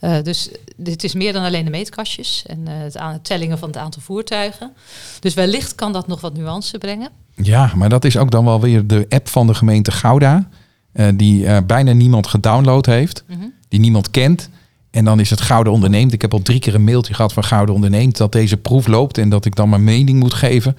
[0.00, 3.68] eh, dus dit is meer dan alleen de meetkastjes en eh, het aan- tellingen van
[3.68, 4.72] het aantal voertuigen.
[5.20, 7.08] Dus wellicht kan dat nog wat nuance brengen.
[7.34, 10.48] Ja, maar dat is ook dan wel weer de app van de gemeente Gouda,
[10.92, 13.38] eh, die eh, bijna niemand gedownload heeft, Mhm.
[13.68, 14.48] die niemand kent.
[14.90, 16.12] En dan is het Gouden Onderneemt.
[16.12, 19.18] Ik heb al drie keer een mailtje gehad van Gouden Onderneemt dat deze proef loopt
[19.18, 20.76] en dat ik dan mijn mening moet geven.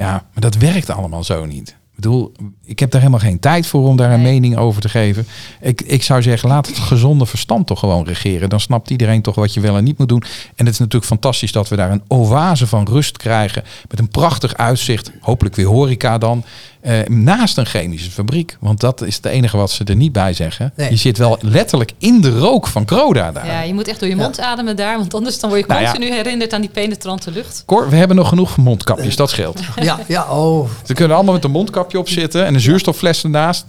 [0.00, 1.68] Ja, maar dat werkt allemaal zo niet.
[1.68, 2.32] Ik bedoel,
[2.64, 4.32] ik heb daar helemaal geen tijd voor om daar een Nee.
[4.32, 5.26] mening over te geven.
[5.60, 8.48] Ik, ik zou zeggen, laat het gezonde verstand toch gewoon regeren.
[8.48, 10.22] Dan snapt iedereen toch wat je wel en niet moet doen.
[10.56, 13.62] En het is natuurlijk fantastisch dat we daar een oase van rust krijgen.
[13.88, 15.12] Met een prachtig uitzicht.
[15.20, 16.44] Hopelijk weer horeca dan.
[16.80, 18.56] Eh, naast een chemische fabriek.
[18.60, 20.72] Want dat is het enige wat ze er niet bij zeggen.
[20.76, 20.90] Nee.
[20.90, 23.46] Je zit wel letterlijk in de rook van Croda daar.
[23.46, 24.22] Ja, je moet echt door je Ja.
[24.22, 25.90] mond ademen daar, want anders dan word je Nou ja.
[25.90, 27.62] continu herinnerd aan die penetrante lucht.
[27.66, 29.60] Cor, we hebben nog genoeg mondkapjes, dat scheelt.
[29.82, 30.68] Ja, ja, oh.
[30.84, 33.66] Ze kunnen allemaal met een mondkapje op zitten en een zuurstoffles ernaast.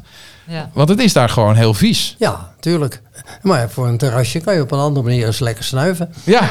[0.47, 0.69] Ja.
[0.73, 2.15] Want het is daar gewoon heel vies.
[2.19, 3.01] Ja, tuurlijk.
[3.41, 6.13] Maar voor een terrasje kan je op een andere manier eens lekker snuiven.
[6.23, 6.49] Ja.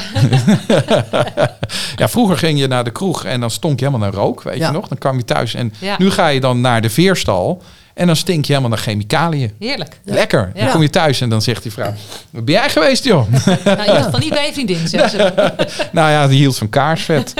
[1.97, 4.57] ja, vroeger ging je naar de kroeg en dan stonk je helemaal naar rook, weet
[4.59, 4.67] Ja.
[4.67, 4.89] je nog?
[4.89, 5.95] Dan kwam je thuis en Ja.
[5.99, 7.63] nu ga je dan naar de veerstal
[7.95, 9.53] en dan stink je helemaal naar chemicaliën.
[9.59, 10.01] Heerlijk.
[10.05, 10.53] Lekker.
[10.55, 11.95] Dan kom je thuis en dan zegt die vrouw,
[12.31, 13.31] waar ben jij geweest joh?
[13.33, 15.33] Nou, in ieder geval niet bij je vriendin, zeggen ze.
[15.93, 17.35] nou ja, die hield van kaarsvet.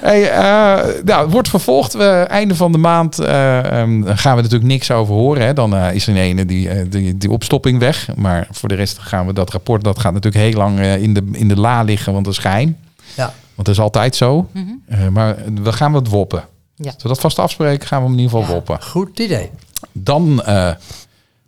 [0.00, 1.92] Hey, eh, nou, het wordt vervolgd.
[1.92, 5.42] We, einde van de maand eh, ehm, gaan we natuurlijk niks over horen.
[5.46, 5.52] Hè.
[5.52, 8.08] Dan eh, is er een ene die, die, die opstopping weg.
[8.16, 11.28] Maar voor de rest gaan we dat rapport, dat gaat natuurlijk heel lang in, de,
[11.32, 12.76] in de la liggen, want dat is geheim.
[13.14, 13.32] Ja.
[13.56, 14.48] Want dat is altijd zo.
[14.52, 14.64] Mhm.
[14.86, 16.44] Eh, maar we gaan wat woppen.
[16.74, 16.84] Ja.
[16.84, 17.86] Zullen we dat vast afspreken?
[17.86, 18.54] Gaan we hem in ieder geval Ja.
[18.54, 18.82] woppen.
[18.82, 19.50] Goed idee.
[19.92, 20.70] Dan eh,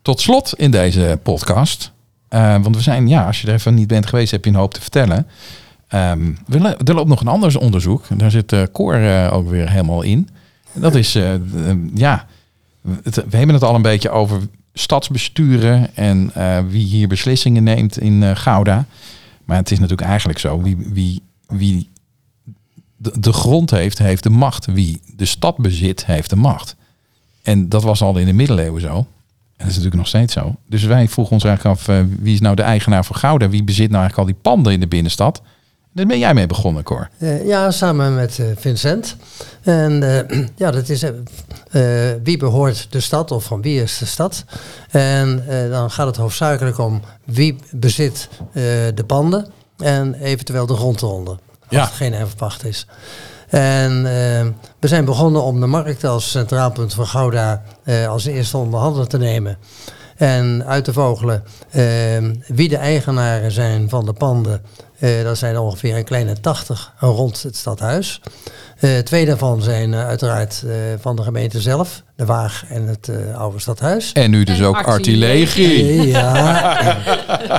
[0.03, 1.92] tot slot in deze podcast.
[2.29, 4.57] Eh, want we zijn, ja, als je er even niet bent geweest, heb je een
[4.57, 5.27] hoop te vertellen.
[6.46, 8.05] Le- er loopt nog een ander onderzoek.
[8.16, 10.29] Daar zit eh Cor eh, ook weer helemaal in.
[10.72, 11.33] Dat is, eh,
[11.94, 12.27] ja,
[13.03, 14.40] we hebben het al een beetje over
[14.74, 16.33] stadsbesturen en
[16.68, 18.85] wie hier beslissingen neemt in Gouda.
[19.44, 21.88] Maar het is natuurlijk eigenlijk zo, wie, wie, wie
[22.96, 24.66] de, de grond heeft, heeft de macht.
[24.66, 26.77] Wie de stad bezit, heeft de macht.
[27.42, 28.96] En dat was al in de middeleeuwen zo.
[28.96, 29.05] En
[29.57, 30.55] dat is natuurlijk nog steeds zo.
[30.66, 31.87] Dus wij vroegen ons eigenlijk af,
[32.20, 33.48] wie is nou de eigenaar van Gouda?
[33.48, 35.42] Wie bezit nou eigenlijk al die panden in de binnenstad?
[35.92, 37.09] Daar ben jij mee begonnen, Cor.
[37.18, 39.16] Eh, ja, samen met eh, Vincent.
[39.62, 41.05] En eh, ja, dat is
[42.22, 44.44] wie behoort de stad of van wie is de stad.
[44.90, 48.29] En dan gaat het hoofdzakelijk om wie bezit
[48.94, 49.46] de panden
[49.79, 51.33] en eventueel de grond eronder.
[51.35, 51.85] Als Ja.
[51.85, 52.87] het geen erfpacht is.
[53.48, 54.03] En
[54.79, 57.62] we zijn begonnen om de markt als centraal punt van Gouda
[58.09, 59.59] als eerste onder handen te nemen.
[60.18, 61.85] En uit te vogelen eh,
[62.46, 64.62] wie de eigenaren zijn van de panden.
[64.98, 68.20] Eh, dat zijn er ongeveer een kleine 80 rond het stadhuis.
[68.78, 70.64] Eh, twee daarvan zijn eh, uiteraard
[71.00, 74.12] van de gemeente zelf, de Waag en het eh, oude stadhuis.
[74.12, 76.07] En nu dus En ook artillerie.
[76.18, 76.96] Ja,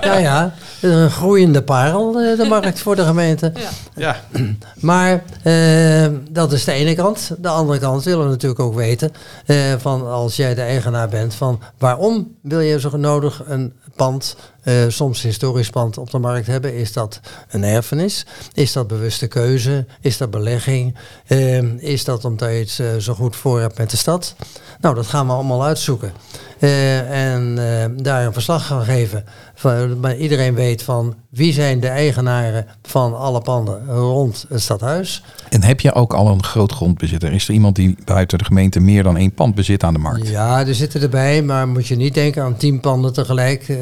[0.01, 0.53] ja, ja.
[0.81, 3.51] Een groeiende parel, eh, de markt voor de gemeente.
[3.55, 3.69] Ja.
[3.95, 4.41] Ja.
[4.79, 7.31] Maar eh, dat is de ene kant.
[7.37, 9.11] De andere kant willen we natuurlijk ook weten,
[9.45, 14.35] eh, van als jij de eigenaar bent, van waarom wil je zo nodig een pand,
[14.63, 16.75] eh, soms historisch pand, op de markt hebben?
[16.75, 17.19] Is dat
[17.49, 18.25] een erfenis?
[18.53, 19.85] Is dat bewuste keuze?
[20.01, 20.95] Is dat belegging?
[21.27, 24.35] Eh, is dat omdat je het eh, zo goed voor hebt met de stad?
[24.79, 26.11] Nou, dat gaan we allemaal uitzoeken.
[26.59, 27.55] Eh, en
[28.03, 29.25] daar een verslag gaan geven.
[29.59, 35.23] Van, maar iedereen weet van wie zijn de eigenaren van alle panden rond het stadhuis.
[35.49, 37.31] En heb je ook al een groot grondbezitter?
[37.33, 40.27] Is er iemand die buiten de gemeente meer dan één pand bezit aan de markt?
[40.27, 43.69] Ja, er zitten erbij, maar moet je niet denken aan tien panden tegelijk.
[43.69, 43.77] Eh,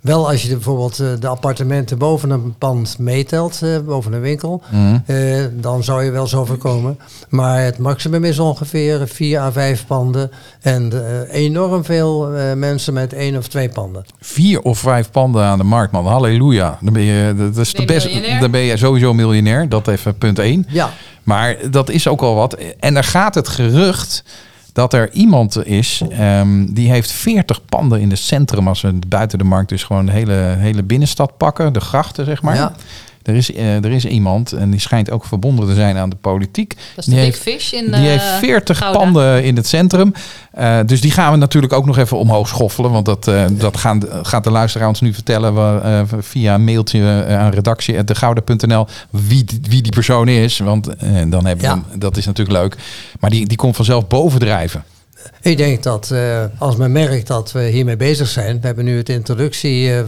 [0.00, 4.20] wel als je de- bijvoorbeeld eh, de appartementen boven een pand meetelt, eh, boven een
[4.20, 4.98] winkel, Mhm.
[5.60, 6.98] dan zou je wel zo voorkomen.
[7.28, 10.92] Maar het maximum is ongeveer vier à vijf panden en
[11.30, 14.04] enorm veel mensen met één of twee panden.
[14.20, 16.06] Vier of vijf panden aan de markt, man.
[16.06, 16.78] Halleluja.
[16.80, 18.40] Dan ben je, dat is Ben de je best, miljonair?
[18.40, 19.68] dan ben je sowieso miljonair.
[19.68, 20.66] Dat even punt één.
[20.68, 20.90] Ja,
[21.22, 22.56] Maar dat is ook al wat.
[22.80, 24.24] En er gaat het gerucht
[24.72, 28.68] dat er iemand is ehm, die heeft 40 panden in het centrum.
[28.68, 32.42] Als we buiten de markt dus gewoon de hele, hele binnenstad pakken, de grachten zeg
[32.42, 32.54] maar.
[32.54, 32.72] Ja.
[33.22, 36.16] Er, is, eh, er is iemand en die schijnt ook verbonden te zijn aan de
[36.16, 36.68] politiek.
[36.68, 38.98] Dat is de Die Big heeft- Fish in Die eh, heeft 40 Gouda.
[38.98, 40.12] panden in het centrum.
[40.52, 42.90] Eh, dus die gaan we natuurlijk ook nog even omhoog schoffelen.
[42.90, 47.24] Want dat, eh, dat gaan, gaat de luisteraar ons nu vertellen we, via een mailtje
[47.28, 50.58] aan redactie.degouda.nl wie, die- wie die persoon is.
[50.58, 50.84] Want
[51.28, 51.82] dan hebben we Ja.
[51.94, 52.76] dat is natuurlijk leuk.
[53.20, 54.84] Maar die, die komt vanzelf bovendrijven.
[55.42, 58.96] Ik denk dat eh, als men merkt dat we hiermee bezig zijn, we hebben nu
[58.96, 60.04] het introductieverhaal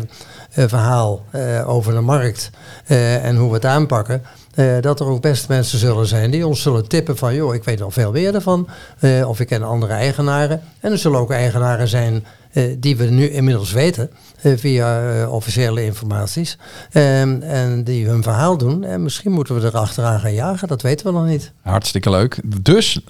[0.55, 2.51] eh, over de markt
[2.87, 4.23] eh, en hoe we het aanpakken,
[4.55, 7.65] eh, dat er ook best mensen zullen zijn die ons zullen tippen van, joh, ik
[7.65, 10.63] weet nog veel meer ervan, eh, of ik ken andere eigenaren.
[10.81, 14.11] En er zullen ook eigenaren zijn eh, die we nu inmiddels weten
[14.43, 16.59] eh, via eh, officiële informaties
[16.91, 18.85] Ehm, en die hun verhaal doen.
[18.85, 21.53] En misschien moeten we er achteraan gaan jagen, dat weten we nog niet.
[21.63, 22.41] Hartstikke leuk.
[22.63, 23.01] Dus,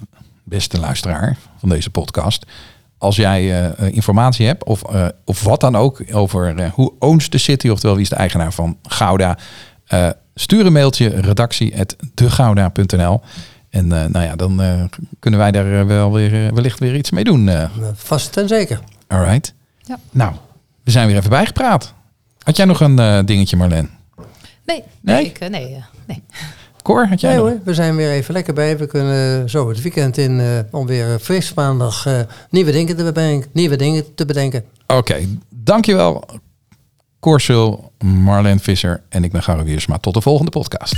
[0.43, 2.45] beste luisteraar van deze podcast.
[3.01, 6.93] Als jij eh, eh, informatie hebt of, eh, of wat dan ook over eh, hoe
[6.99, 9.37] owns the city, oftewel wie is de eigenaar van Gouda,
[9.87, 13.21] eh, stuur een mailtje redactie@degouda.nl
[13.69, 14.83] en eh, nou ja, dan eh,
[15.19, 17.49] kunnen wij daar wel weer, wellicht weer iets mee doen.
[17.93, 18.79] Vast en zeker.
[19.07, 19.53] alright.
[19.83, 19.99] Ja.
[20.11, 20.33] Nou,
[20.83, 21.93] we zijn weer even bijgepraat.
[22.43, 23.89] Had jij nog een eh, dingetje, Marleen?
[24.65, 25.15] Nee, Nee?
[25.15, 25.49] nee, ik, nee,
[26.07, 26.23] nee.
[26.81, 27.49] Cor, had jij Nee nog?
[27.49, 28.77] hoor, we zijn weer even lekker bij.
[28.77, 32.95] We kunnen zo het weekend in eh, om weer eh, fris maandag eh, nieuwe, dingen
[32.95, 34.63] te bedenken, nieuwe dingen te bedenken.
[34.87, 36.25] Oké, dankjewel.
[37.19, 39.97] Cor Sul, Marleen Visser en ik ben Garo Wiersma.
[39.97, 40.93] Tot de volgende podcast.